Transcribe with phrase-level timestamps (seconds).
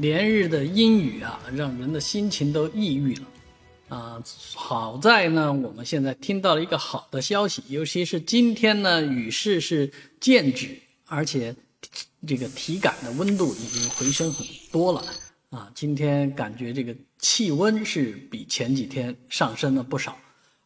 [0.00, 3.22] 连日的阴雨啊，让人的心情都抑郁了。
[3.90, 4.22] 啊，
[4.54, 11.54] 好在呢，我们现在听到了一个好的消息，尤其是今天呢，雨势是渐止，而且
[12.26, 15.04] 这个体感的温度已经回升很多了。
[15.50, 20.16] 啊，今天感觉这个气温是比前几天上升了不少，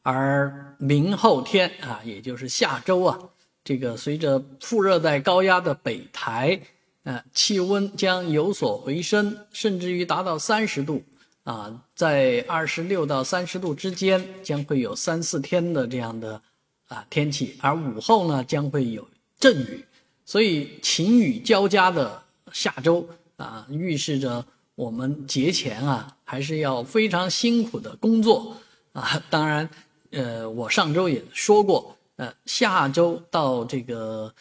[0.03, 3.19] 而明后天啊，也就是下周啊，
[3.65, 6.61] 这个随着副热带高压的北抬。
[7.05, 11.03] 呃，气温将有所回升，甚至于达到三十度
[11.43, 16.41] 啊，在二十六到三十度之间，将会有三四天的这样的
[16.89, 19.07] 啊天气，而午后呢将会有
[19.39, 19.85] 阵雨，
[20.25, 24.43] 所以晴雨交加的下周啊，预示着
[24.75, 28.57] 我们节前啊还是要非常辛苦的工作
[28.95, 29.23] 啊。
[29.29, 29.69] 当然，
[30.11, 34.35] 呃，我上周也说过，呃，下周到这个。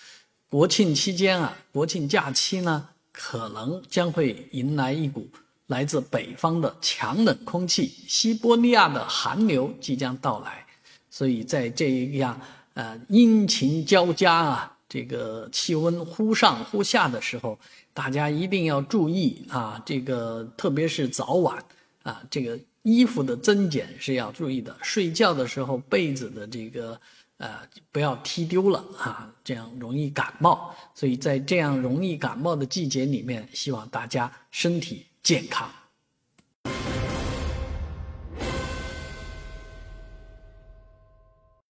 [0.53, 5.27] 国庆期间啊，国庆假期呢，可能将会迎来一股
[5.65, 10.63] 来自北方的强冷空气，西伯利亚的寒流即将到来。
[11.09, 12.39] 所以在这样
[12.75, 17.57] 呃阴晴交加啊，这个气温忽上忽下的时候，
[17.91, 21.65] 大家一定要注意啊，这个特别是早晚
[22.03, 24.77] 啊，这个衣服的增减是要注意的。
[24.83, 27.01] 睡觉的时候被子的这个。
[27.37, 27.59] 呃，
[27.91, 30.73] 不要踢丢了啊，这样容易感冒。
[30.95, 35.69] 所以在这样容易感冒的季节里面，希望大家身体健康。